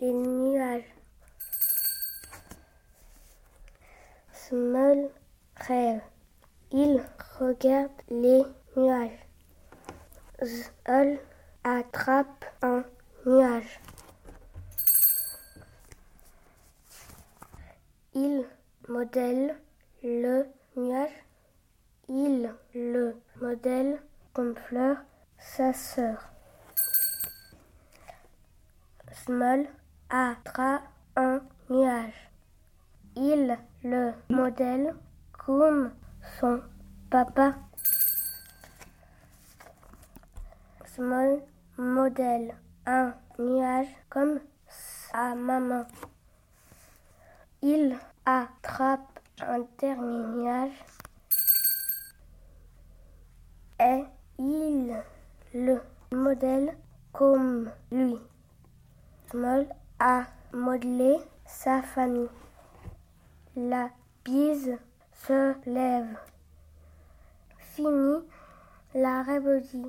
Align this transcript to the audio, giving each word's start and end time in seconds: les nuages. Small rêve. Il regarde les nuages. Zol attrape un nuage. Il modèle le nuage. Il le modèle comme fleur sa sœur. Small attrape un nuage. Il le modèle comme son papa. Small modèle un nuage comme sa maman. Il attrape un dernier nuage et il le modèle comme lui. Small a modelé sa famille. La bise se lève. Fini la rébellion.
les 0.00 0.12
nuages. 0.12 0.94
Small 4.32 5.10
rêve. 5.56 6.00
Il 6.72 7.02
regarde 7.38 7.90
les 8.08 8.42
nuages. 8.76 9.26
Zol 10.42 11.18
attrape 11.64 12.44
un 12.62 12.84
nuage. 13.26 13.80
Il 18.14 18.46
modèle 18.88 19.56
le 20.02 20.46
nuage. 20.76 21.24
Il 22.08 22.50
le 22.74 23.16
modèle 23.40 24.00
comme 24.32 24.56
fleur 24.56 24.96
sa 25.38 25.72
sœur. 25.72 26.30
Small 29.12 29.68
attrape 30.10 30.82
un 31.16 31.40
nuage. 31.68 32.30
Il 33.14 33.56
le 33.84 34.12
modèle 34.28 34.94
comme 35.32 35.92
son 36.40 36.60
papa. 37.10 37.54
Small 40.84 41.40
modèle 41.78 42.54
un 42.86 43.14
nuage 43.38 43.88
comme 44.08 44.40
sa 44.68 45.34
maman. 45.34 45.84
Il 47.62 47.96
attrape 48.26 49.20
un 49.40 49.64
dernier 49.78 50.26
nuage 50.34 50.84
et 53.78 54.04
il 54.38 54.96
le 55.54 55.80
modèle 56.12 56.76
comme 57.12 57.70
lui. 57.92 58.18
Small 59.30 59.66
a 60.00 60.24
modelé 60.52 61.18
sa 61.46 61.82
famille. 61.82 62.28
La 63.54 63.90
bise 64.24 64.78
se 65.12 65.54
lève. 65.66 66.16
Fini 67.58 68.24
la 68.94 69.22
rébellion. 69.22 69.88